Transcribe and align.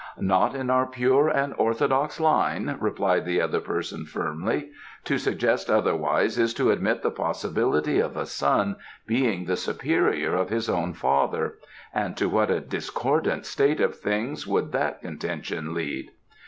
"Not 0.19 0.55
in 0.55 0.71
our 0.71 0.87
pure 0.87 1.29
and 1.29 1.53
orthodox 1.59 2.19
line," 2.19 2.75
replied 2.79 3.23
the 3.23 3.39
other 3.39 3.59
person 3.59 4.03
firmly. 4.05 4.71
"To 5.03 5.19
suggest 5.19 5.69
otherwise 5.69 6.39
is 6.39 6.55
to 6.55 6.71
admit 6.71 7.03
the 7.03 7.11
possibility 7.11 7.99
of 7.99 8.17
a 8.17 8.25
son 8.25 8.77
being 9.05 9.45
the 9.45 9.55
superior 9.55 10.33
of 10.33 10.49
his 10.49 10.67
own 10.67 10.93
father, 10.95 11.59
and 11.93 12.17
to 12.17 12.27
what 12.27 12.49
a 12.49 12.59
discordant 12.61 13.45
state 13.45 13.79
of 13.79 13.95
things 13.99 14.47
would 14.47 14.71
that 14.71 15.03
contention 15.03 15.75
lead! 15.75 16.09